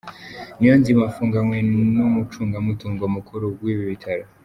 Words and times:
Niyonzima 0.59 1.01
afunganywe 1.09 1.57
n’umucungamutungo 1.93 3.03
mukuru 3.15 3.45
w’ibi 3.63 3.85
bitaro. 3.93 4.25